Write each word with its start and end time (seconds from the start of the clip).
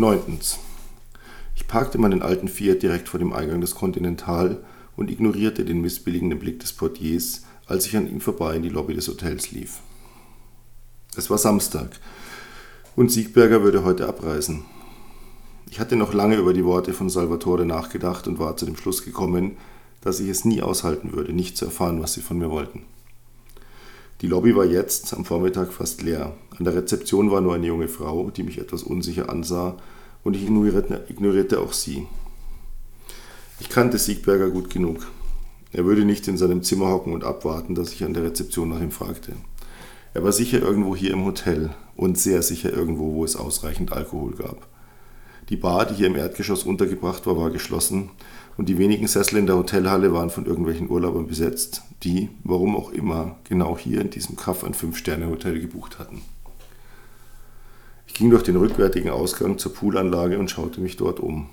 Neuntens. 0.00 0.60
Ich 1.56 1.66
parkte 1.66 1.98
meinen 1.98 2.22
alten 2.22 2.46
Fiat 2.46 2.84
direkt 2.84 3.08
vor 3.08 3.18
dem 3.18 3.32
Eingang 3.32 3.60
des 3.60 3.74
Continental 3.74 4.62
und 4.96 5.10
ignorierte 5.10 5.64
den 5.64 5.80
missbilligenden 5.80 6.38
Blick 6.38 6.60
des 6.60 6.72
Portiers, 6.72 7.42
als 7.66 7.84
ich 7.86 7.96
an 7.96 8.08
ihm 8.08 8.20
vorbei 8.20 8.54
in 8.54 8.62
die 8.62 8.68
Lobby 8.68 8.94
des 8.94 9.08
Hotels 9.08 9.50
lief. 9.50 9.80
Es 11.16 11.30
war 11.30 11.38
Samstag 11.38 11.98
und 12.94 13.10
Siegberger 13.10 13.64
würde 13.64 13.82
heute 13.82 14.06
abreisen. 14.06 14.66
Ich 15.68 15.80
hatte 15.80 15.96
noch 15.96 16.14
lange 16.14 16.36
über 16.36 16.52
die 16.52 16.64
Worte 16.64 16.92
von 16.92 17.10
Salvatore 17.10 17.66
nachgedacht 17.66 18.28
und 18.28 18.38
war 18.38 18.56
zu 18.56 18.66
dem 18.66 18.76
Schluss 18.76 19.04
gekommen, 19.04 19.56
dass 20.00 20.20
ich 20.20 20.28
es 20.28 20.44
nie 20.44 20.62
aushalten 20.62 21.12
würde, 21.12 21.32
nicht 21.32 21.56
zu 21.56 21.64
erfahren, 21.64 22.00
was 22.00 22.12
sie 22.12 22.22
von 22.22 22.38
mir 22.38 22.50
wollten. 22.50 22.84
Die 24.20 24.26
Lobby 24.26 24.56
war 24.56 24.64
jetzt 24.64 25.14
am 25.14 25.24
Vormittag 25.24 25.72
fast 25.72 26.02
leer. 26.02 26.34
An 26.58 26.64
der 26.64 26.74
Rezeption 26.74 27.30
war 27.30 27.40
nur 27.40 27.54
eine 27.54 27.68
junge 27.68 27.86
Frau, 27.86 28.30
die 28.30 28.42
mich 28.42 28.58
etwas 28.58 28.82
unsicher 28.82 29.30
ansah, 29.30 29.76
und 30.24 30.34
ich 30.34 30.42
ignorierte, 30.42 31.60
auch 31.60 31.72
sie. 31.72 32.06
Ich 33.60 33.68
kannte 33.68 33.96
Siegberger 33.96 34.50
gut 34.50 34.70
genug. 34.70 35.06
Er 35.72 35.84
würde 35.84 36.04
nicht 36.04 36.26
in 36.26 36.36
seinem 36.36 36.64
Zimmer 36.64 36.88
hocken 36.88 37.12
und 37.12 37.22
abwarten, 37.22 37.76
dass 37.76 37.92
ich 37.92 38.02
an 38.02 38.14
der 38.14 38.24
Rezeption 38.24 38.70
nach 38.70 38.80
ihm 38.80 38.90
fragte. 38.90 39.34
Er 40.14 40.24
war 40.24 40.32
sicher 40.32 40.60
irgendwo 40.60 40.96
hier 40.96 41.12
im 41.12 41.24
Hotel 41.24 41.70
und 41.96 42.18
sehr 42.18 42.42
sicher 42.42 42.72
irgendwo, 42.72 43.14
wo 43.14 43.24
es 43.24 43.36
ausreichend 43.36 43.92
Alkohol 43.92 44.32
gab. 44.32 44.66
Die 45.48 45.56
Bar, 45.56 45.86
die 45.86 45.94
hier 45.94 46.08
im 46.08 46.16
Erdgeschoss 46.16 46.64
untergebracht 46.64 47.26
war, 47.26 47.36
war 47.38 47.50
geschlossen 47.50 48.10
und 48.58 48.68
die 48.68 48.76
wenigen 48.76 49.08
Sessel 49.08 49.38
in 49.38 49.46
der 49.46 49.56
Hotelhalle 49.56 50.12
waren 50.12 50.30
von 50.30 50.44
irgendwelchen 50.44 50.90
Urlaubern 50.90 51.26
besetzt, 51.26 51.82
die, 52.02 52.28
warum 52.44 52.76
auch 52.76 52.90
immer, 52.90 53.36
genau 53.48 53.78
hier 53.78 54.00
in 54.02 54.10
diesem 54.10 54.36
Kaff 54.36 54.62
ein 54.62 54.74
Fünf-Sterne-Hotel 54.74 55.60
gebucht 55.60 55.98
hatten. 55.98 56.22
Ich 58.06 58.14
ging 58.14 58.30
durch 58.30 58.42
den 58.42 58.56
rückwärtigen 58.56 59.10
Ausgang 59.10 59.58
zur 59.58 59.72
Poolanlage 59.72 60.38
und 60.38 60.50
schaute 60.50 60.80
mich 60.80 60.96
dort 60.96 61.20
um. 61.20 61.48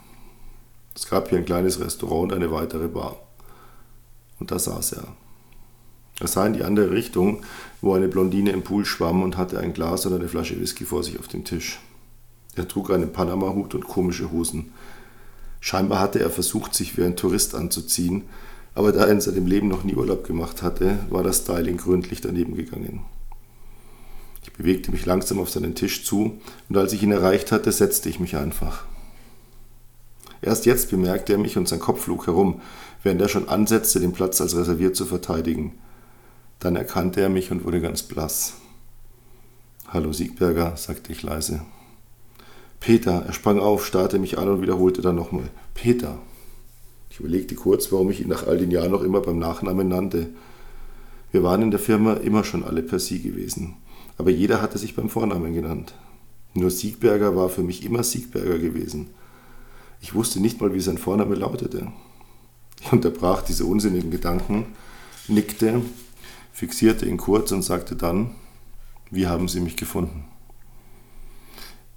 Es 0.96 1.09
gab 1.09 1.30
hier 1.30 1.37
ein 1.37 1.46
kleines 1.46 1.80
Restaurant 1.80 2.32
und 2.32 2.34
eine 2.34 2.52
weitere 2.52 2.87
Bar. 2.87 3.18
Und 4.40 4.52
da 4.52 4.59
saß 4.59 4.93
er. 4.93 5.07
Er 6.20 6.27
sah 6.27 6.46
in 6.48 6.54
die 6.54 6.63
andere 6.63 6.91
Richtung, 6.91 7.43
wo 7.82 7.93
eine 7.93 8.07
Blondine 8.07 8.52
im 8.52 8.63
Pool 8.63 8.85
schwamm 8.85 9.21
und 9.21 9.37
hatte 9.37 9.59
ein 9.59 9.74
Glas 9.74 10.05
und 10.05 10.13
eine 10.13 10.30
Flasche 10.30 10.59
Whisky 10.59 10.85
vor 10.85 11.04
sich 11.04 11.20
auf 11.20 11.27
dem 11.27 11.43
Tisch. 11.43 11.80
Er 12.55 12.67
trug 12.67 12.91
einen 12.91 13.11
Panama-Hut 13.11 13.75
und 13.75 13.85
komische 13.85 14.31
Hosen. 14.31 14.71
Scheinbar 15.59 15.99
hatte 15.99 16.20
er 16.20 16.29
versucht, 16.29 16.73
sich 16.73 16.97
wie 16.97 17.03
ein 17.03 17.15
Tourist 17.15 17.55
anzuziehen, 17.55 18.23
aber 18.75 18.91
da 18.91 19.05
er 19.05 19.12
in 19.12 19.21
seinem 19.21 19.47
Leben 19.47 19.67
noch 19.67 19.84
nie 19.84 19.95
Urlaub 19.95 20.25
gemacht 20.25 20.62
hatte, 20.62 20.99
war 21.09 21.23
das 21.23 21.39
Styling 21.39 21.77
gründlich 21.77 22.21
daneben 22.21 22.55
gegangen. 22.55 23.01
Ich 24.43 24.53
bewegte 24.53 24.91
mich 24.91 25.05
langsam 25.05 25.39
auf 25.39 25.49
seinen 25.49 25.75
Tisch 25.75 26.05
zu 26.05 26.39
und 26.70 26.77
als 26.77 26.93
ich 26.93 27.01
ihn 27.01 27.12
erreicht 27.12 27.51
hatte, 27.51 27.71
setzte 27.71 28.09
ich 28.09 28.20
mich 28.20 28.37
einfach. 28.37 28.85
Erst 30.41 30.65
jetzt 30.67 30.91
bemerkte 30.91 31.34
er 31.34 31.40
mich 31.40 31.57
und 31.57 31.67
sein 31.67 31.79
Kopf 31.79 32.03
flog 32.03 32.27
herum, 32.27 32.62
während 33.01 33.21
er 33.21 33.29
schon 33.29 33.49
ansetzte, 33.49 33.99
den 33.99 34.13
Platz 34.13 34.40
als 34.41 34.55
reserviert 34.55 34.95
zu 34.95 35.05
verteidigen. 35.05 35.73
Dann 36.59 36.75
erkannte 36.75 37.21
er 37.21 37.29
mich 37.29 37.51
und 37.51 37.65
wurde 37.65 37.81
ganz 37.81 38.03
blass. 38.03 38.53
Hallo 39.87 40.13
Siegberger, 40.13 40.77
sagte 40.77 41.12
ich 41.12 41.23
leise. 41.23 41.62
Peter, 42.85 43.23
er 43.25 43.33
sprang 43.33 43.57
auf, 43.57 43.83
starrte 43.83 44.19
mich 44.19 44.37
an 44.37 44.47
und 44.47 44.61
wiederholte 44.61 45.01
dann 45.01 45.15
nochmal. 45.15 45.49
Peter. 45.73 46.19
Ich 47.09 47.19
überlegte 47.19 47.55
kurz, 47.55 47.91
warum 47.91 48.11
ich 48.11 48.21
ihn 48.21 48.27
nach 48.27 48.45
all 48.45 48.59
den 48.59 48.69
Jahren 48.69 48.91
noch 48.91 49.01
immer 49.01 49.21
beim 49.21 49.39
Nachnamen 49.39 49.87
nannte. 49.87 50.27
Wir 51.31 51.41
waren 51.41 51.63
in 51.63 51.71
der 51.71 51.79
Firma 51.79 52.13
immer 52.13 52.43
schon 52.43 52.63
alle 52.63 52.83
per 52.83 52.99
Sie 52.99 53.23
gewesen, 53.23 53.73
aber 54.19 54.29
jeder 54.29 54.61
hatte 54.61 54.77
sich 54.77 54.95
beim 54.95 55.09
Vornamen 55.09 55.55
genannt. 55.55 55.95
Nur 56.53 56.69
Siegberger 56.69 57.35
war 57.35 57.49
für 57.49 57.63
mich 57.63 57.83
immer 57.83 58.03
Siegberger 58.03 58.59
gewesen. 58.59 59.07
Ich 59.99 60.13
wusste 60.13 60.39
nicht 60.39 60.61
mal, 60.61 60.75
wie 60.75 60.79
sein 60.79 60.99
Vorname 60.99 61.33
lautete. 61.33 61.91
Ich 62.81 62.93
unterbrach 62.93 63.41
diese 63.41 63.65
unsinnigen 63.65 64.11
Gedanken, 64.11 64.67
nickte, 65.28 65.81
fixierte 66.51 67.07
ihn 67.07 67.18
kurz 67.18 67.51
und 67.51 67.63
sagte 67.63 67.95
dann, 67.95 68.35
wie 69.09 69.25
haben 69.25 69.47
Sie 69.47 69.59
mich 69.59 69.75
gefunden? 69.75 70.25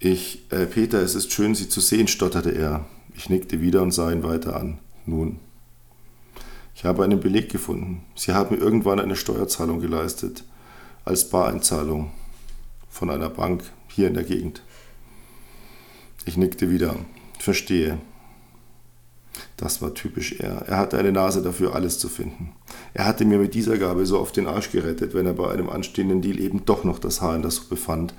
Ich, 0.00 0.44
äh, 0.50 0.66
Peter, 0.66 1.03
es 1.03 1.16
ist 1.16 1.32
schön, 1.32 1.56
Sie 1.56 1.69
zu 1.69 1.81
sehen, 1.81 2.06
stotterte 2.06 2.50
er. 2.50 2.84
Ich 3.16 3.31
nickte 3.31 3.60
wieder 3.60 3.82
und 3.82 3.91
sah 3.91 4.12
ihn 4.12 4.22
weiter 4.22 4.54
an. 4.54 4.78
Nun. 5.06 5.41
Ich 6.76 6.84
habe 6.84 7.03
einen 7.03 7.19
Beleg 7.19 7.50
gefunden. 7.50 8.04
Sie 8.14 8.32
haben 8.32 8.56
irgendwann 8.56 9.00
eine 9.00 9.16
Steuerzahlung 9.16 9.81
geleistet. 9.81 10.44
Als 11.04 11.28
Bareinzahlung. 11.28 12.12
Von 12.88 13.10
einer 13.10 13.28
Bank 13.28 13.64
hier 13.88 14.06
in 14.06 14.14
der 14.14 14.22
Gegend. 14.22 14.62
Ich 16.26 16.36
nickte 16.36 16.70
wieder. 16.70 16.94
Verstehe. 17.41 17.98
Das 19.56 19.82
war 19.82 19.94
typisch 19.94 20.34
er. 20.38 20.62
Er 20.69 20.78
hatte 20.78 20.98
eine 20.98 21.10
Nase 21.10 21.42
dafür, 21.42 21.75
alles 21.75 21.98
zu 21.98 22.09
finden. 22.09 22.53
Er 22.94 23.04
hatte 23.04 23.25
mir 23.25 23.38
mit 23.38 23.54
dieser 23.54 23.78
Gabe 23.78 24.06
so 24.06 24.19
auf 24.19 24.30
den 24.30 24.47
Arsch 24.47 24.70
gerettet, 24.70 25.15
wenn 25.15 25.26
er 25.26 25.32
bei 25.32 25.50
einem 25.50 25.69
anstehenden 25.69 26.22
Deal 26.22 26.38
eben 26.38 26.65
doch 26.65 26.84
noch 26.84 27.00
das 27.00 27.20
Haar 27.20 27.34
in 27.34 27.42
der 27.42 27.50
Suppe 27.50 27.76
fand, 27.76 28.15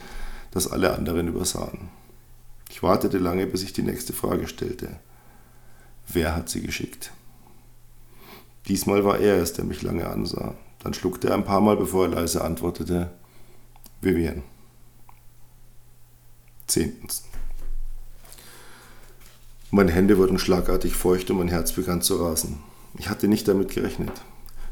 das 0.51 0.67
alle 0.67 0.93
anderen 0.93 1.27
übersahen. 1.27 1.89
Ich 2.69 2.83
wartete 2.83 3.17
lange, 3.17 3.47
bis 3.47 3.63
ich 3.63 3.73
die 3.73 3.81
nächste 3.81 4.13
Frage 4.13 4.47
stellte. 4.47 4.99
Wer 6.07 6.35
hat 6.35 6.49
sie 6.49 6.61
geschickt? 6.61 7.11
Diesmal 8.67 9.03
war 9.03 9.19
er 9.19 9.41
es, 9.41 9.53
der 9.53 9.65
mich 9.65 9.81
lange 9.81 10.07
ansah. 10.07 10.55
Dann 10.79 10.93
schluckte 10.93 11.29
er 11.29 11.33
ein 11.33 11.45
paar 11.45 11.61
Mal, 11.61 11.75
bevor 11.75 12.05
er 12.05 12.11
leise 12.11 12.43
antwortete. 12.43 13.11
Vivian. 14.01 14.43
Zehntens. 16.67 17.23
Meine 19.71 19.91
Hände 19.91 20.17
wurden 20.17 20.39
schlagartig 20.39 20.93
feucht 20.93 21.29
und 21.29 21.37
mein 21.37 21.47
Herz 21.47 21.73
begann 21.73 22.01
zu 22.01 22.15
rasen. 22.15 22.59
Ich 22.97 23.09
hatte 23.09 23.27
nicht 23.27 23.47
damit 23.47 23.69
gerechnet. 23.69 24.11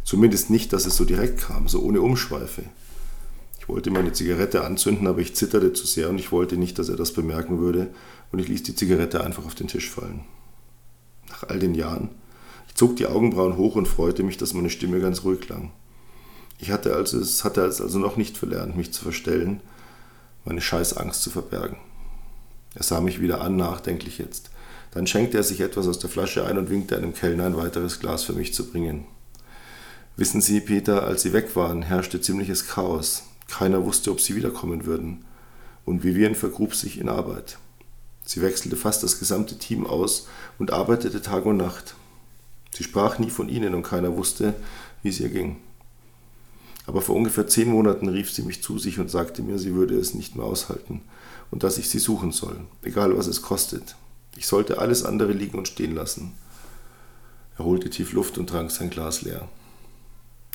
Zumindest 0.04 0.50
nicht, 0.50 0.74
dass 0.74 0.86
es 0.86 0.96
so 0.96 1.06
direkt 1.06 1.42
kam, 1.42 1.68
so 1.68 1.82
ohne 1.82 2.02
Umschweife. 2.02 2.64
Ich 3.68 3.74
wollte 3.74 3.92
meine 3.92 4.14
Zigarette 4.14 4.64
anzünden, 4.64 5.08
aber 5.08 5.20
ich 5.20 5.36
zitterte 5.36 5.74
zu 5.74 5.86
sehr 5.86 6.10
und 6.10 6.18
ich 6.18 6.32
wollte 6.32 6.56
nicht, 6.56 6.80
dass 6.80 6.88
er 6.88 6.96
das 6.96 7.12
bemerken 7.12 7.60
würde 7.60 7.90
und 8.32 8.40
ich 8.40 8.48
ließ 8.48 8.64
die 8.64 8.76
Zigarette 8.76 9.22
einfach 9.22 9.46
auf 9.46 9.56
den 9.56 9.68
Tisch 9.68 9.90
fallen. 9.90 10.22
Nach 11.28 11.44
all 11.50 11.60
den 11.60 11.76
Jahren. 11.76 12.08
Ich 12.70 12.76
zog 12.76 12.96
die 12.96 13.08
Augenbrauen 13.08 13.58
hoch 13.58 13.76
und 13.76 13.86
freute 13.86 14.24
mich, 14.24 14.38
dass 14.38 14.54
meine 14.54 14.70
Stimme 14.70 15.02
ganz 15.02 15.26
ruhig 15.26 15.42
klang. 15.42 15.74
Ich 16.60 16.72
hatte 16.72 16.96
also, 16.96 17.20
es 17.20 17.44
hatte 17.44 17.62
also 17.62 18.00
noch 18.00 18.16
nicht 18.16 18.38
verlernt, 18.38 18.78
mich 18.78 18.94
zu 18.94 19.04
verstellen, 19.04 19.60
meine 20.46 20.62
Scheißangst 20.62 21.22
zu 21.22 21.30
verbergen. 21.30 21.76
Er 22.74 22.84
sah 22.84 23.02
mich 23.02 23.20
wieder 23.20 23.42
an, 23.42 23.58
nachdenklich 23.58 24.18
jetzt. 24.18 24.50
Dann 24.92 25.08
schenkte 25.08 25.36
er 25.36 25.44
sich 25.44 25.60
etwas 25.60 25.90
aus 25.90 26.00
der 26.00 26.10
Flasche 26.10 26.46
ein 26.46 26.58
und 26.58 26.70
winkte 26.70 26.96
einem 26.96 27.14
Kellner 27.14 27.48
ein 27.48 27.58
weiteres 27.58 28.00
Glas 28.00 28.24
für 28.24 28.34
mich 28.34 28.54
zu 28.54 28.72
bringen. 28.72 29.08
Wissen 30.16 30.40
Sie, 30.40 30.62
Peter, 30.62 31.04
als 31.04 31.24
Sie 31.24 31.34
weg 31.34 31.54
waren, 31.58 31.82
herrschte 31.82 32.22
ziemliches 32.22 32.68
Chaos. 32.68 33.24
Keiner 33.48 33.86
wusste, 33.86 34.12
ob 34.12 34.22
Sie 34.22 34.36
wiederkommen 34.36 34.86
würden. 34.86 35.26
Und 35.86 36.04
Vivian 36.04 36.36
vergrub 36.36 36.76
sich 36.76 37.00
in 37.00 37.10
Arbeit. 37.10 37.58
Sie 38.26 38.42
wechselte 38.42 38.76
fast 38.76 39.04
das 39.04 39.20
gesamte 39.20 39.58
Team 39.58 39.88
aus 39.88 40.28
und 40.60 40.72
arbeitete 40.72 41.22
Tag 41.22 41.46
und 41.46 41.58
Nacht. 41.58 41.96
Sie 42.74 42.84
sprach 42.84 43.20
nie 43.20 43.30
von 43.30 43.48
Ihnen 43.48 43.74
und 43.74 43.84
keiner 43.84 44.18
wusste, 44.18 44.54
wie 45.02 45.10
es 45.10 45.20
ihr 45.20 45.30
ging. 45.30 45.58
Aber 46.86 47.02
vor 47.02 47.16
ungefähr 47.16 47.48
zehn 47.48 47.70
Monaten 47.70 48.08
rief 48.08 48.32
sie 48.32 48.44
mich 48.44 48.64
zu 48.64 48.80
sich 48.80 49.00
und 49.00 49.12
sagte 49.12 49.42
mir, 49.42 49.60
sie 49.60 49.74
würde 49.76 49.98
es 49.98 50.14
nicht 50.14 50.36
mehr 50.36 50.46
aushalten 50.46 51.02
und 51.52 51.64
dass 51.64 51.78
ich 51.78 51.90
sie 51.90 52.00
suchen 52.00 52.32
soll, 52.32 52.60
egal 52.82 53.18
was 53.18 53.28
es 53.28 53.42
kostet. 53.42 53.96
Ich 54.38 54.48
sollte 54.48 54.80
alles 54.80 55.04
andere 55.04 55.34
liegen 55.34 55.58
und 55.58 55.68
stehen 55.68 55.96
lassen. 55.96 56.34
Er 57.58 57.66
holte 57.66 57.90
tief 57.90 58.14
Luft 58.14 58.38
und 58.38 58.48
trank 58.48 58.72
sein 58.72 58.90
Glas 58.90 59.22
leer. 59.24 59.48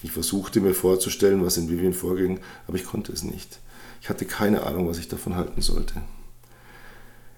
Ich 0.03 0.11
versuchte 0.11 0.61
mir 0.61 0.75
vorzustellen, 0.75 1.45
was 1.45 1.57
in 1.57 1.71
Vivian 1.71 1.93
vorging, 1.93 2.41
aber 2.67 2.77
ich 2.77 2.85
konnte 2.85 3.13
es 3.13 3.23
nicht. 3.23 3.61
Ich 4.01 4.09
hatte 4.09 4.25
keine 4.25 4.65
Ahnung, 4.65 4.89
was 4.89 4.99
ich 4.99 5.09
davon 5.09 5.37
halten 5.37 5.63
sollte. 5.63 5.95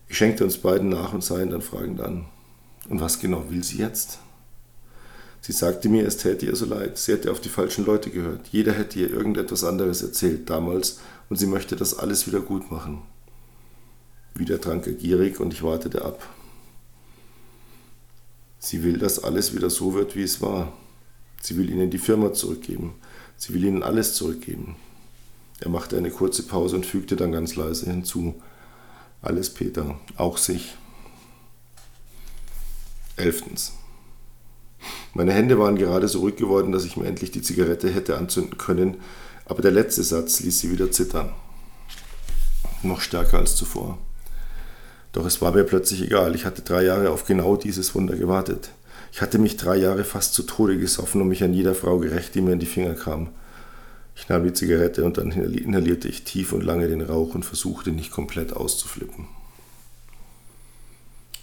Ich 0.08 0.16
schenkte 0.16 0.44
uns 0.44 0.58
beiden 0.58 0.88
nach 0.88 1.12
und 1.12 1.22
sah 1.22 1.40
ihn 1.40 1.50
dann 1.50 1.62
fragend 1.62 2.00
an. 2.00 2.26
Und 2.88 3.00
was 3.00 3.20
genau 3.20 3.50
will 3.50 3.62
sie 3.62 3.78
jetzt? 3.78 4.19
Sie 5.43 5.52
sagte 5.52 5.90
mir, 5.90 6.06
es 6.06 6.16
täte 6.16 6.46
ihr 6.46 6.56
so 6.56 6.64
leid. 6.64 6.96
Sie 6.96 7.12
hätte 7.12 7.31
auf 7.31 7.40
die 7.40 7.50
falschen 7.50 7.84
Leute 7.84 8.08
gehört. 8.08 8.49
Jeder 8.49 8.72
hätte 8.72 8.99
ihr 8.99 9.10
irgendetwas 9.10 9.62
anderes 9.62 10.02
erzählt 10.02 10.49
damals 10.49 11.00
und 11.28 11.37
sie 11.37 11.46
möchte 11.46 11.76
das 11.76 11.99
alles 11.99 12.26
wieder 12.26 12.40
gut 12.40 12.70
machen. 12.70 13.02
Wieder 14.34 14.58
trank 14.58 14.87
er 14.87 14.94
gierig 14.94 15.40
und 15.40 15.52
ich 15.52 15.62
wartete 15.62 16.02
ab. 16.02 16.26
Sie 18.58 18.82
will, 18.82 18.96
dass 18.99 19.22
alles 19.22 19.55
wieder 19.55 19.69
so 19.69 19.93
wird, 19.93 20.17
wie 20.17 20.22
es 20.22 20.40
war. 20.40 20.72
Sie 21.44 21.58
will 21.58 21.69
ihnen 21.69 21.91
die 21.91 21.99
Firma 21.99 22.32
zurückgeben. 22.32 22.94
Sie 23.37 23.52
will 23.52 23.64
ihnen 23.64 23.82
alles 23.82 24.14
zurückgeben. 24.14 24.76
Er 25.61 25.69
machte 25.69 25.99
eine 25.99 26.11
kurze 26.11 26.43
Pause 26.44 26.75
und 26.76 26.87
fügte 26.87 27.17
dann 27.17 27.32
ganz 27.32 27.55
leise 27.55 27.85
hinzu. 27.85 28.41
Alles 29.20 29.50
Peter, 29.50 30.00
auch 30.17 30.38
sich. 30.38 30.75
Elftens. 33.17 33.75
Meine 35.12 35.35
Hände 35.35 35.58
waren 35.58 35.76
gerade 35.76 36.08
so 36.08 36.20
ruhig 36.20 36.37
geworden, 36.37 36.73
dass 36.73 36.87
ich 36.87 36.96
mir 36.96 37.06
endlich 37.06 37.31
die 37.31 37.43
Zigarette 37.43 37.91
hätte 37.91 38.17
anzünden 38.17 38.56
können, 38.56 38.96
aber 39.44 39.61
der 39.61 39.70
letzte 39.70 40.02
Satz 40.02 40.41
ließ 40.41 40.58
sie 40.58 40.70
wieder 40.70 40.91
zittern. 40.93 41.35
Noch 42.82 43.02
stärker 43.02 43.37
als 43.37 43.55
zuvor. 43.55 43.99
Doch 45.12 45.26
es 45.26 45.43
war 45.43 45.52
mir 45.52 45.64
plötzlich 45.64 46.00
egal. 46.00 46.35
Ich 46.35 46.46
hatte 46.46 46.62
drei 46.62 46.85
Jahre 46.85 47.11
auf 47.11 47.26
genau 47.26 47.56
dieses 47.56 47.94
Wunder 47.94 48.17
gewartet. 48.17 48.70
Ich 49.14 49.22
hatte 49.22 49.38
mich 49.38 49.56
drei 49.56 49.76
Jahre 49.76 50.02
fast 50.02 50.34
zu 50.34 50.43
Tode 50.43 50.76
gesoffen 50.76 51.20
und 51.20 51.28
mich 51.28 51.44
an 51.44 51.55
jeder 51.55 51.76
Frau 51.76 51.99
gerecht, 51.99 52.34
die 52.34 52.40
mir 52.40 52.55
in 52.55 52.58
die 52.58 52.66
Finger 52.66 52.94
kam. 52.94 53.28
Ich 54.16 54.28
nahm 54.28 54.43
die 54.43 54.52
Zigarette 54.52 55.05
und 55.05 55.19
dann 55.19 55.31
inhalierte 55.31 56.08
ich 56.08 56.25
tief 56.25 56.52
und 56.52 56.64
lange 56.64 56.88
den 56.88 57.00
Rauch 57.00 57.37
und 57.37 57.44
versuchte 57.44 57.93
nicht 57.93 58.11
komplett 58.11 58.55
auszuflippen. 58.55 59.28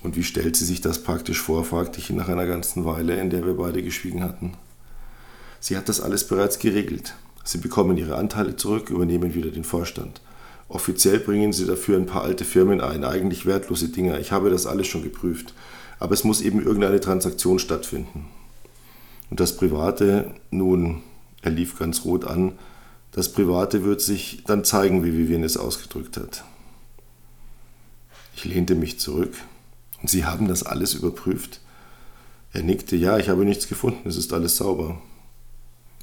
Und 0.04 0.18
wie 0.18 0.24
stellt 0.26 0.58
sie 0.58 0.66
sich 0.66 0.82
das 0.82 1.02
praktisch 1.02 1.40
vor, 1.40 1.64
fragte 1.64 2.00
ich 2.00 2.10
nach 2.10 2.28
einer 2.28 2.46
ganzen 2.46 2.84
Weile, 2.84 3.16
in 3.16 3.30
der 3.30 3.46
wir 3.46 3.54
beide 3.54 3.82
geschwiegen 3.82 4.22
hatten. 4.22 4.52
Sie 5.62 5.78
hat 5.78 5.88
das 5.88 6.02
alles 6.02 6.28
bereits 6.28 6.60
geregelt. 6.60 7.14
Sie 7.46 7.60
bekommen 7.60 7.96
ihre 7.96 8.18
Anteile 8.18 8.58
zurück, 8.58 8.90
übernehmen 8.90 9.34
wieder 9.34 9.50
den 9.50 9.64
Vorstand. 9.64 10.20
Offiziell 10.68 11.20
bringen 11.20 11.54
sie 11.54 11.68
dafür 11.68 11.96
ein 11.96 12.06
paar 12.06 12.24
alte 12.24 12.44
Firmen 12.44 12.82
ein, 12.82 13.06
eigentlich 13.06 13.46
wertlose 13.46 13.88
Dinger. 13.88 14.20
Ich 14.20 14.34
habe 14.34 14.50
das 14.50 14.66
alles 14.66 14.88
schon 14.88 15.04
geprüft. 15.04 15.54
Aber 16.02 16.16
es 16.16 16.24
muss 16.24 16.42
eben 16.42 16.64
irgendeine 16.64 17.00
Transaktion 17.00 17.60
stattfinden. 17.60 18.26
Und 19.30 19.40
das 19.40 19.56
Private, 19.56 20.34
nun, 20.50 21.04
er 21.44 21.52
lief 21.52 21.78
ganz 21.78 22.06
rot 22.06 22.26
an, 22.26 22.54
das 23.12 23.32
Private 23.32 23.84
wird 23.84 24.02
sich 24.02 24.44
dann 24.48 24.64
zeigen, 24.64 25.04
wie 25.04 25.14
Vivian 25.14 25.44
es 25.44 25.58
ausgedrückt 25.58 26.18
hat. 26.18 26.44
Ich 28.36 28.46
lehnte 28.46 28.74
mich 28.74 29.00
zurück. 29.00 29.36
Und 30.02 30.10
Sie 30.10 30.26
haben 30.26 30.48
das 30.48 30.64
alles 30.64 30.96
überprüft? 30.96 31.62
Er 32.52 32.64
nickte, 32.64 32.96
ja, 32.96 33.20
ich 33.20 33.30
habe 33.30 33.46
nichts 33.46 33.68
gefunden, 33.68 34.10
es 34.10 34.18
ist 34.18 34.34
alles 34.34 34.58
sauber. 34.58 35.00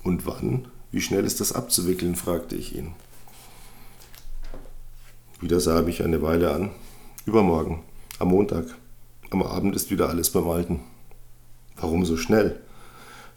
Und 0.04 0.26
wann? 0.26 0.68
Wie 0.92 1.00
schnell 1.00 1.24
ist 1.24 1.40
das 1.40 1.52
abzuwickeln? 1.52 2.14
fragte 2.14 2.54
ich 2.54 2.72
ihn. 2.72 2.94
Wieder 5.40 5.58
sah 5.58 5.78
er 5.78 5.82
mich 5.82 6.04
eine 6.04 6.22
Weile 6.22 6.54
an. 6.54 6.70
Übermorgen, 7.26 7.82
am 8.20 8.28
Montag. 8.28 8.76
Am 9.30 9.42
Abend 9.42 9.76
ist 9.76 9.90
wieder 9.90 10.08
alles 10.08 10.30
beim 10.30 10.48
Alten. 10.48 10.80
Warum 11.76 12.04
so 12.04 12.16
schnell? 12.16 12.60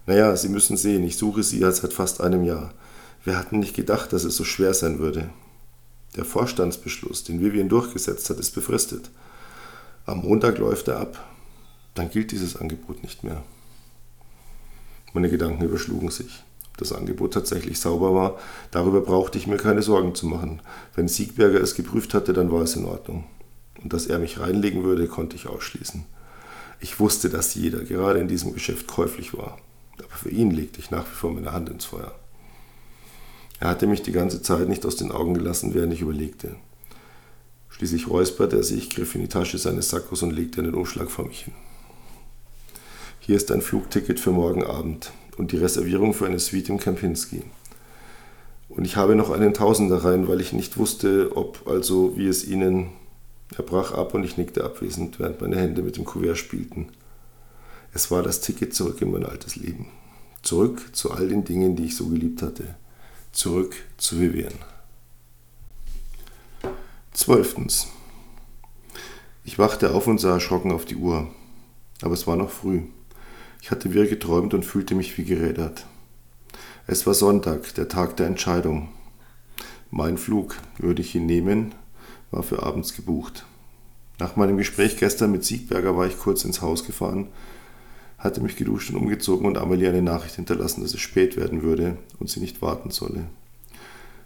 Naja, 0.05 0.35
Sie 0.35 0.49
müssen 0.49 0.77
sehen, 0.77 1.03
ich 1.03 1.17
suche 1.17 1.43
Sie 1.43 1.59
ja 1.59 1.71
seit 1.71 1.93
fast 1.93 2.21
einem 2.21 2.43
Jahr. 2.43 2.73
Wir 3.23 3.37
hatten 3.37 3.59
nicht 3.59 3.75
gedacht, 3.75 4.13
dass 4.13 4.23
es 4.23 4.35
so 4.35 4.43
schwer 4.43 4.73
sein 4.73 4.99
würde. 4.99 5.29
Der 6.15 6.25
Vorstandsbeschluss, 6.25 7.23
den 7.23 7.39
Vivian 7.39 7.69
durchgesetzt 7.69 8.29
hat, 8.29 8.39
ist 8.39 8.55
befristet. 8.55 9.11
Am 10.05 10.21
Montag 10.21 10.57
läuft 10.57 10.87
er 10.87 10.99
ab. 10.99 11.23
Dann 11.93 12.09
gilt 12.09 12.31
dieses 12.31 12.55
Angebot 12.55 13.03
nicht 13.03 13.23
mehr. 13.23 13.43
Meine 15.13 15.29
Gedanken 15.29 15.63
überschlugen 15.63 16.09
sich 16.09 16.43
das 16.81 16.91
Angebot 16.91 17.33
tatsächlich 17.33 17.79
sauber 17.79 18.13
war, 18.13 18.39
darüber 18.71 19.01
brauchte 19.01 19.37
ich 19.37 19.47
mir 19.47 19.57
keine 19.57 19.81
Sorgen 19.81 20.15
zu 20.15 20.25
machen. 20.25 20.61
Wenn 20.95 21.07
Siegberger 21.07 21.61
es 21.61 21.75
geprüft 21.75 22.13
hatte, 22.13 22.33
dann 22.33 22.51
war 22.51 22.61
es 22.61 22.75
in 22.75 22.85
Ordnung. 22.85 23.23
Und 23.83 23.93
dass 23.93 24.07
er 24.07 24.19
mich 24.19 24.39
reinlegen 24.39 24.83
würde, 24.83 25.07
konnte 25.07 25.35
ich 25.35 25.47
ausschließen. 25.47 26.05
Ich 26.79 26.99
wusste, 26.99 27.29
dass 27.29 27.55
jeder, 27.55 27.83
gerade 27.83 28.19
in 28.19 28.27
diesem 28.27 28.53
Geschäft, 28.53 28.87
käuflich 28.87 29.35
war. 29.37 29.57
Aber 29.97 30.15
für 30.15 30.29
ihn 30.29 30.51
legte 30.51 30.79
ich 30.79 30.91
nach 30.91 31.05
wie 31.05 31.15
vor 31.15 31.31
meine 31.31 31.51
Hand 31.51 31.69
ins 31.69 31.85
Feuer. 31.85 32.13
Er 33.59 33.69
hatte 33.69 33.85
mich 33.85 34.01
die 34.01 34.11
ganze 34.11 34.41
Zeit 34.41 34.67
nicht 34.67 34.85
aus 34.85 34.95
den 34.95 35.11
Augen 35.11 35.35
gelassen, 35.35 35.75
während 35.75 35.93
ich 35.93 36.01
überlegte. 36.01 36.55
Schließlich 37.69 38.07
räusperte 38.07 38.57
er 38.57 38.63
sich, 38.63 38.89
griff 38.89 39.15
in 39.15 39.21
die 39.21 39.27
Tasche 39.27 39.57
seines 39.57 39.89
Sackos 39.89 40.23
und 40.23 40.31
legte 40.31 40.61
einen 40.61 40.73
Umschlag 40.73 41.11
vor 41.11 41.25
mich 41.25 41.43
hin. 41.43 41.53
Hier 43.19 43.35
ist 43.35 43.51
ein 43.51 43.61
Flugticket 43.61 44.19
für 44.19 44.31
morgen 44.31 44.63
Abend 44.63 45.11
und 45.37 45.51
die 45.51 45.57
Reservierung 45.57 46.13
für 46.13 46.25
eine 46.25 46.39
Suite 46.39 46.69
im 46.69 46.79
Kempinski. 46.79 47.43
Und 48.69 48.85
ich 48.85 48.95
habe 48.95 49.15
noch 49.15 49.29
einen 49.29 49.53
Tausender 49.53 50.03
rein, 50.03 50.27
weil 50.27 50.41
ich 50.41 50.53
nicht 50.53 50.77
wusste, 50.77 51.31
ob, 51.35 51.67
also 51.67 52.17
wie 52.17 52.27
es 52.27 52.45
Ihnen. 52.47 52.89
Er 53.57 53.63
brach 53.63 53.91
ab 53.93 54.13
und 54.13 54.23
ich 54.23 54.37
nickte 54.37 54.63
abwesend, 54.63 55.19
während 55.19 55.41
meine 55.41 55.57
Hände 55.57 55.81
mit 55.81 55.97
dem 55.97 56.05
Kuvert 56.05 56.37
spielten. 56.37 56.89
Es 57.93 58.09
war 58.09 58.23
das 58.23 58.41
Ticket 58.41 58.73
zurück 58.73 59.01
in 59.01 59.11
mein 59.11 59.25
altes 59.25 59.55
Leben. 59.57 59.87
Zurück 60.41 60.95
zu 60.95 61.11
all 61.11 61.27
den 61.27 61.43
Dingen, 61.43 61.75
die 61.75 61.85
ich 61.85 61.95
so 61.95 62.07
geliebt 62.07 62.41
hatte. 62.41 62.75
Zurück 63.31 63.75
zu 63.97 64.19
Vivian. 64.19 64.53
Zwölftens. 67.13 67.87
Ich 69.43 69.59
wachte 69.59 69.93
auf 69.93 70.07
und 70.07 70.19
sah 70.19 70.33
erschrocken 70.33 70.71
auf 70.71 70.85
die 70.85 70.95
Uhr. 70.95 71.27
Aber 72.01 72.13
es 72.13 72.25
war 72.27 72.35
noch 72.35 72.49
früh. 72.49 72.83
Ich 73.61 73.69
hatte 73.69 73.93
wirr 73.93 74.07
geträumt 74.07 74.53
und 74.53 74.65
fühlte 74.65 74.95
mich 74.95 75.17
wie 75.17 75.25
gerädert. 75.25 75.85
Es 76.87 77.05
war 77.05 77.13
Sonntag, 77.13 77.75
der 77.75 77.89
Tag 77.89 78.17
der 78.17 78.27
Entscheidung. 78.27 78.89
Mein 79.91 80.17
Flug, 80.17 80.55
würde 80.77 81.01
ich 81.01 81.13
ihn 81.15 81.25
nehmen, 81.25 81.75
war 82.31 82.43
für 82.43 82.63
abends 82.63 82.95
gebucht. 82.95 83.45
Nach 84.19 84.35
meinem 84.35 84.57
Gespräch 84.57 84.97
gestern 84.97 85.31
mit 85.31 85.43
Siegberger 85.43 85.95
war 85.95 86.07
ich 86.07 86.17
kurz 86.17 86.43
ins 86.43 86.61
Haus 86.61 86.85
gefahren, 86.85 87.27
hatte 88.17 88.41
mich 88.41 88.55
geduscht 88.55 88.91
und 88.91 88.97
umgezogen 88.97 89.45
und 89.45 89.57
Amelie 89.57 89.89
eine 89.89 90.01
Nachricht 90.01 90.35
hinterlassen, 90.35 90.81
dass 90.81 90.93
es 90.93 90.99
spät 90.99 91.37
werden 91.37 91.63
würde 91.63 91.97
und 92.19 92.29
sie 92.29 92.39
nicht 92.39 92.61
warten 92.61 92.91
solle. 92.91 93.25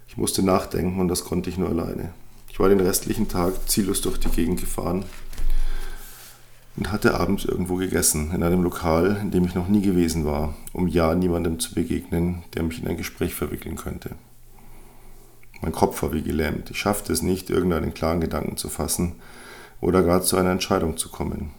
Ich 0.08 0.16
musste 0.16 0.42
nachdenken 0.42 1.00
und 1.00 1.08
das 1.08 1.24
konnte 1.24 1.50
ich 1.50 1.58
nur 1.58 1.68
alleine. 1.68 2.12
Ich 2.50 2.60
war 2.60 2.68
den 2.68 2.80
restlichen 2.80 3.28
Tag 3.28 3.68
ziellos 3.68 4.00
durch 4.00 4.18
die 4.18 4.30
Gegend 4.30 4.60
gefahren, 4.60 5.04
und 6.76 6.92
hatte 6.92 7.18
abends 7.18 7.44
irgendwo 7.44 7.76
gegessen, 7.76 8.30
in 8.34 8.42
einem 8.42 8.62
Lokal, 8.62 9.18
in 9.22 9.30
dem 9.30 9.44
ich 9.44 9.54
noch 9.54 9.68
nie 9.68 9.80
gewesen 9.80 10.24
war, 10.24 10.54
um 10.72 10.88
ja 10.88 11.14
niemandem 11.14 11.58
zu 11.58 11.74
begegnen, 11.74 12.42
der 12.54 12.62
mich 12.62 12.80
in 12.80 12.88
ein 12.88 12.96
Gespräch 12.96 13.34
verwickeln 13.34 13.76
könnte. 13.76 14.10
Mein 15.62 15.72
Kopf 15.72 16.02
war 16.02 16.12
wie 16.12 16.22
gelähmt. 16.22 16.70
Ich 16.70 16.78
schaffte 16.78 17.12
es 17.12 17.22
nicht, 17.22 17.50
irgendeinen 17.50 17.94
klaren 17.94 18.20
Gedanken 18.20 18.56
zu 18.56 18.68
fassen 18.68 19.16
oder 19.80 20.02
gar 20.02 20.22
zu 20.22 20.36
einer 20.36 20.50
Entscheidung 20.50 20.96
zu 20.96 21.08
kommen. 21.10 21.50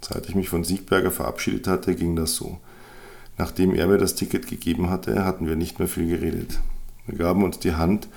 Seit 0.00 0.28
ich 0.28 0.34
mich 0.34 0.48
von 0.48 0.64
Siegberger 0.64 1.10
verabschiedet 1.10 1.68
hatte, 1.68 1.94
ging 1.94 2.16
das 2.16 2.34
so. 2.34 2.58
Nachdem 3.38 3.74
er 3.74 3.86
mir 3.86 3.98
das 3.98 4.14
Ticket 4.14 4.46
gegeben 4.46 4.90
hatte, 4.90 5.24
hatten 5.24 5.46
wir 5.46 5.56
nicht 5.56 5.78
mehr 5.78 5.88
viel 5.88 6.08
geredet. 6.08 6.60
Wir 7.06 7.18
gaben 7.18 7.42
uns 7.42 7.58
die 7.58 7.74
Hand 7.74 8.08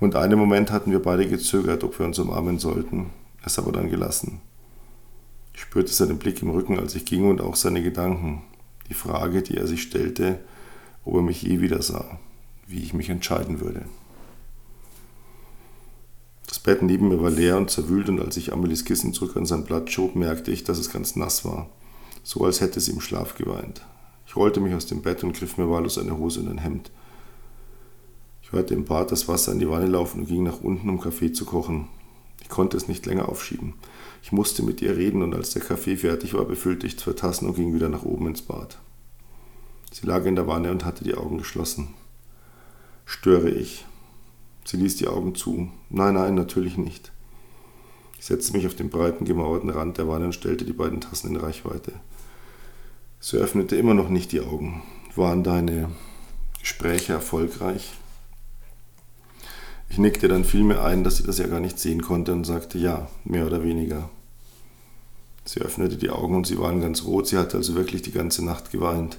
und 0.00 0.16
einen 0.16 0.38
Moment 0.38 0.70
hatten 0.70 0.90
wir 0.90 1.00
beide 1.00 1.28
gezögert, 1.28 1.84
ob 1.84 1.98
wir 1.98 2.06
uns 2.06 2.18
umarmen 2.18 2.58
sollten, 2.58 3.10
es 3.44 3.58
aber 3.58 3.72
dann 3.72 3.90
gelassen. 3.90 4.40
Ich 5.54 5.60
spürte 5.60 5.92
seinen 5.92 6.18
Blick 6.18 6.42
im 6.42 6.50
Rücken, 6.50 6.78
als 6.78 6.94
ich 6.94 7.04
ging, 7.04 7.28
und 7.28 7.40
auch 7.40 7.56
seine 7.56 7.82
Gedanken. 7.82 8.42
Die 8.88 8.94
Frage, 8.94 9.42
die 9.42 9.56
er 9.56 9.66
sich 9.66 9.82
stellte, 9.82 10.40
ob 11.04 11.16
er 11.16 11.22
mich 11.22 11.42
je 11.42 11.60
wieder 11.60 11.82
sah, 11.82 12.18
wie 12.66 12.82
ich 12.82 12.94
mich 12.94 13.10
entscheiden 13.10 13.60
würde. 13.60 13.84
Das 16.52 16.58
Bett 16.58 16.82
neben 16.82 17.08
mir 17.08 17.18
war 17.18 17.30
leer 17.30 17.56
und 17.56 17.70
zerwühlt, 17.70 18.10
und 18.10 18.20
als 18.20 18.36
ich 18.36 18.52
Amelies 18.52 18.84
Kissen 18.84 19.14
zurück 19.14 19.38
an 19.38 19.46
sein 19.46 19.64
Blatt 19.64 19.90
schob, 19.90 20.14
merkte 20.14 20.50
ich, 20.50 20.64
dass 20.64 20.78
es 20.78 20.92
ganz 20.92 21.16
nass 21.16 21.46
war, 21.46 21.70
so 22.22 22.44
als 22.44 22.60
hätte 22.60 22.78
sie 22.78 22.92
im 22.92 23.00
Schlaf 23.00 23.36
geweint. 23.36 23.80
Ich 24.26 24.36
rollte 24.36 24.60
mich 24.60 24.74
aus 24.74 24.84
dem 24.84 25.00
Bett 25.00 25.24
und 25.24 25.34
griff 25.34 25.56
mir 25.56 25.70
wahllos 25.70 25.96
eine 25.96 26.18
Hose 26.18 26.40
und 26.40 26.48
ein 26.48 26.58
Hemd. 26.58 26.90
Ich 28.42 28.52
hörte 28.52 28.74
im 28.74 28.84
Bad 28.84 29.10
das 29.10 29.28
Wasser 29.28 29.52
in 29.52 29.60
die 29.60 29.70
Wanne 29.70 29.86
laufen 29.86 30.20
und 30.20 30.26
ging 30.26 30.42
nach 30.42 30.60
unten, 30.60 30.90
um 30.90 31.00
Kaffee 31.00 31.32
zu 31.32 31.46
kochen. 31.46 31.88
Ich 32.42 32.50
konnte 32.50 32.76
es 32.76 32.86
nicht 32.86 33.06
länger 33.06 33.30
aufschieben. 33.30 33.72
Ich 34.22 34.30
musste 34.30 34.62
mit 34.62 34.82
ihr 34.82 34.94
reden 34.94 35.22
und 35.22 35.34
als 35.34 35.54
der 35.54 35.62
Kaffee 35.62 35.96
fertig 35.96 36.34
war, 36.34 36.44
befüllte 36.44 36.86
ich 36.86 36.98
zwei 36.98 37.14
Tassen 37.14 37.48
und 37.48 37.54
ging 37.54 37.72
wieder 37.72 37.88
nach 37.88 38.04
oben 38.04 38.26
ins 38.26 38.42
Bad. 38.42 38.76
Sie 39.90 40.06
lag 40.06 40.26
in 40.26 40.36
der 40.36 40.46
Wanne 40.46 40.70
und 40.70 40.84
hatte 40.84 41.02
die 41.02 41.14
Augen 41.14 41.38
geschlossen. 41.38 41.94
Störe 43.06 43.48
ich? 43.48 43.86
Sie 44.64 44.76
ließ 44.76 44.96
die 44.96 45.08
Augen 45.08 45.34
zu. 45.34 45.68
Nein, 45.90 46.14
nein, 46.14 46.34
natürlich 46.34 46.76
nicht. 46.76 47.12
Ich 48.18 48.26
setzte 48.26 48.56
mich 48.56 48.66
auf 48.66 48.74
den 48.74 48.90
breiten, 48.90 49.24
gemauerten 49.24 49.70
Rand 49.70 49.98
der 49.98 50.06
Wanne 50.08 50.26
und 50.26 50.34
stellte 50.34 50.64
die 50.64 50.72
beiden 50.72 51.00
Tassen 51.00 51.30
in 51.30 51.36
Reichweite. 51.36 51.92
Sie 53.18 53.36
öffnete 53.36 53.76
immer 53.76 53.94
noch 53.94 54.08
nicht 54.08 54.32
die 54.32 54.40
Augen. 54.40 54.82
Waren 55.16 55.42
deine 55.42 55.90
Gespräche 56.60 57.12
erfolgreich? 57.12 57.92
Ich 59.88 59.98
nickte 59.98 60.28
dann 60.28 60.44
vielmehr 60.44 60.84
ein, 60.84 61.04
dass 61.04 61.18
sie 61.18 61.24
das 61.24 61.38
ja 61.38 61.46
gar 61.48 61.60
nicht 61.60 61.78
sehen 61.78 62.00
konnte 62.00 62.32
und 62.32 62.44
sagte 62.44 62.78
ja, 62.78 63.08
mehr 63.24 63.46
oder 63.46 63.62
weniger. 63.62 64.08
Sie 65.44 65.60
öffnete 65.60 65.96
die 65.96 66.10
Augen 66.10 66.36
und 66.36 66.46
sie 66.46 66.58
waren 66.58 66.80
ganz 66.80 67.04
rot, 67.04 67.26
sie 67.26 67.36
hatte 67.36 67.56
also 67.56 67.74
wirklich 67.74 68.02
die 68.02 68.12
ganze 68.12 68.44
Nacht 68.44 68.70
geweint. 68.70 69.18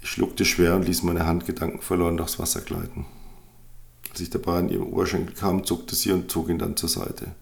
Ich 0.00 0.08
schluckte 0.08 0.44
schwer 0.44 0.74
und 0.74 0.86
ließ 0.86 1.02
meine 1.02 1.26
Hand 1.26 1.46
gedankenverloren 1.46 2.16
durchs 2.16 2.38
Wasser 2.38 2.60
gleiten. 2.60 3.04
Als 4.10 4.20
ich 4.20 4.30
dabei 4.30 4.58
an 4.58 4.68
ihrem 4.68 4.86
Oberschenkel 4.86 5.34
kam, 5.34 5.64
zuckte 5.64 5.94
sie 5.94 6.12
und 6.12 6.30
zog 6.30 6.48
ihn 6.48 6.58
dann 6.58 6.76
zur 6.76 6.88
Seite. 6.88 7.32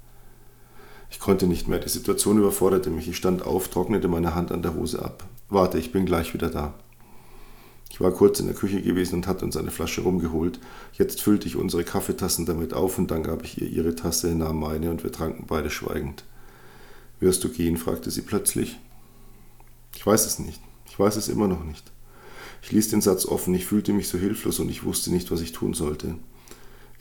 Ich 1.10 1.20
konnte 1.20 1.46
nicht 1.46 1.68
mehr, 1.68 1.78
die 1.78 1.88
Situation 1.88 2.38
überforderte 2.38 2.90
mich. 2.90 3.08
Ich 3.08 3.16
stand 3.16 3.42
auf, 3.42 3.68
trocknete 3.68 4.08
meine 4.08 4.34
Hand 4.34 4.50
an 4.52 4.62
der 4.62 4.74
Hose 4.74 5.02
ab. 5.02 5.24
Warte, 5.48 5.78
ich 5.78 5.92
bin 5.92 6.06
gleich 6.06 6.34
wieder 6.34 6.50
da. 6.50 6.74
Ich 7.90 8.00
war 8.00 8.10
kurz 8.10 8.40
in 8.40 8.46
der 8.46 8.54
Küche 8.54 8.82
gewesen 8.82 9.14
und 9.14 9.26
hatte 9.26 9.44
uns 9.44 9.56
eine 9.56 9.70
Flasche 9.70 10.02
rumgeholt. 10.02 10.60
Jetzt 10.92 11.22
füllte 11.22 11.46
ich 11.46 11.56
unsere 11.56 11.84
Kaffeetassen 11.84 12.44
damit 12.44 12.74
auf 12.74 12.98
und 12.98 13.10
dann 13.10 13.22
gab 13.22 13.44
ich 13.44 13.60
ihr 13.60 13.68
ihre 13.68 13.94
Tasse, 13.94 14.34
nahm 14.34 14.60
meine 14.60 14.90
und 14.90 15.02
wir 15.02 15.12
tranken 15.12 15.44
beide 15.46 15.70
schweigend. 15.70 16.24
Wirst 17.20 17.42
du 17.44 17.48
gehen? 17.48 17.76
fragte 17.76 18.10
sie 18.10 18.22
plötzlich. 18.22 18.78
Ich 19.94 20.04
weiß 20.04 20.26
es 20.26 20.38
nicht. 20.38 20.60
Ich 20.88 20.98
weiß 20.98 21.16
es 21.16 21.28
immer 21.28 21.48
noch 21.48 21.64
nicht. 21.64 21.90
Ich 22.62 22.72
ließ 22.72 22.90
den 22.90 23.00
Satz 23.00 23.24
offen, 23.24 23.54
ich 23.54 23.64
fühlte 23.64 23.92
mich 23.92 24.08
so 24.08 24.18
hilflos 24.18 24.58
und 24.58 24.68
ich 24.68 24.84
wusste 24.84 25.10
nicht, 25.10 25.30
was 25.30 25.40
ich 25.40 25.52
tun 25.52 25.72
sollte. 25.72 26.16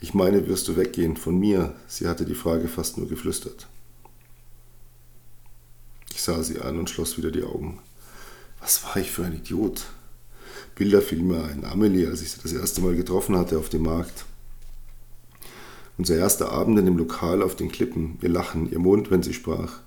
Ich 0.00 0.14
meine, 0.14 0.46
wirst 0.46 0.68
du 0.68 0.76
weggehen 0.76 1.16
von 1.16 1.38
mir? 1.38 1.74
Sie 1.86 2.06
hatte 2.06 2.24
die 2.24 2.34
Frage 2.34 2.68
fast 2.68 2.98
nur 2.98 3.08
geflüstert. 3.08 3.66
sah 6.26 6.42
sie 6.42 6.60
an 6.60 6.78
und 6.78 6.90
schloss 6.90 7.16
wieder 7.16 7.30
die 7.30 7.44
Augen. 7.44 7.78
Was 8.60 8.84
war 8.84 8.96
ich 8.96 9.12
für 9.12 9.24
ein 9.24 9.36
Idiot? 9.36 9.84
Bilder 10.74 11.00
fielen 11.00 11.28
mir 11.28 11.44
ein. 11.44 11.64
Amelie, 11.64 12.08
als 12.08 12.20
ich 12.20 12.32
sie 12.32 12.40
das 12.42 12.52
erste 12.52 12.80
Mal 12.80 12.96
getroffen 12.96 13.36
hatte 13.36 13.58
auf 13.58 13.68
dem 13.68 13.82
Markt. 13.82 14.26
Unser 15.96 16.16
erster 16.16 16.50
Abend 16.50 16.78
in 16.78 16.84
dem 16.84 16.98
Lokal 16.98 17.42
auf 17.42 17.56
den 17.56 17.70
Klippen, 17.70 18.18
ihr 18.20 18.28
Lachen, 18.28 18.70
ihr 18.70 18.80
Mund, 18.80 19.10
wenn 19.10 19.22
sie 19.22 19.32
sprach, 19.32 19.78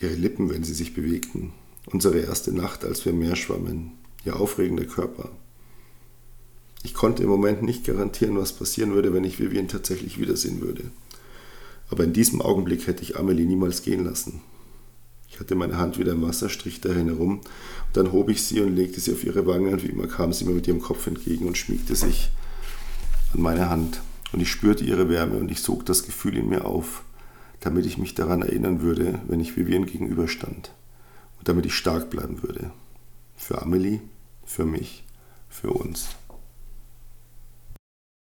ihre 0.00 0.14
Lippen, 0.14 0.50
wenn 0.50 0.64
sie 0.64 0.74
sich 0.74 0.92
bewegten, 0.92 1.52
unsere 1.86 2.18
erste 2.18 2.52
Nacht, 2.52 2.84
als 2.84 3.04
wir 3.04 3.12
im 3.12 3.20
Meer 3.20 3.36
schwammen, 3.36 3.92
ihr 4.24 4.36
aufregender 4.36 4.84
Körper. 4.84 5.30
Ich 6.84 6.92
konnte 6.92 7.22
im 7.22 7.30
Moment 7.30 7.62
nicht 7.62 7.84
garantieren, 7.84 8.36
was 8.36 8.52
passieren 8.52 8.92
würde, 8.92 9.14
wenn 9.14 9.24
ich 9.24 9.40
Vivian 9.40 9.68
tatsächlich 9.68 10.20
wiedersehen 10.20 10.60
würde. 10.60 10.84
Aber 11.90 12.04
in 12.04 12.12
diesem 12.12 12.42
Augenblick 12.42 12.86
hätte 12.86 13.02
ich 13.02 13.18
Amelie 13.18 13.46
niemals 13.46 13.82
gehen 13.82 14.04
lassen. 14.04 14.42
Ich 15.30 15.40
hatte 15.40 15.54
meine 15.54 15.78
Hand 15.78 15.98
wieder 15.98 16.12
im 16.12 16.22
Wasser, 16.22 16.50
strich 16.50 16.82
dahin 16.82 17.08
herum, 17.08 17.38
und 17.38 17.94
dann 17.94 18.12
hob 18.12 18.28
ich 18.28 18.42
sie 18.42 18.60
und 18.60 18.76
legte 18.76 19.00
sie 19.00 19.12
auf 19.14 19.24
ihre 19.24 19.46
Wange, 19.46 19.70
und 19.70 19.82
wie 19.82 19.88
immer 19.88 20.06
kam 20.06 20.32
sie 20.32 20.44
mir 20.44 20.52
mit 20.52 20.68
ihrem 20.68 20.80
Kopf 20.80 21.06
entgegen 21.06 21.46
und 21.46 21.56
schmiegte 21.56 21.96
sich 21.96 22.30
an 23.32 23.40
meine 23.40 23.70
Hand. 23.70 24.02
Und 24.32 24.40
ich 24.40 24.50
spürte 24.50 24.84
ihre 24.84 25.08
Wärme 25.08 25.38
und 25.38 25.50
ich 25.50 25.60
sog 25.60 25.86
das 25.86 26.04
Gefühl 26.04 26.36
in 26.36 26.50
mir 26.50 26.66
auf, 26.66 27.02
damit 27.60 27.86
ich 27.86 27.96
mich 27.96 28.14
daran 28.14 28.42
erinnern 28.42 28.82
würde, 28.82 29.20
wenn 29.26 29.40
ich 29.40 29.56
Vivian 29.56 29.86
gegenüberstand. 29.86 30.72
Und 31.38 31.48
damit 31.48 31.64
ich 31.64 31.74
stark 31.74 32.10
bleiben 32.10 32.42
würde. 32.42 32.72
Für 33.36 33.62
Amelie, 33.62 34.00
für 34.44 34.66
mich, 34.66 35.04
für 35.48 35.70
uns. 35.70 36.08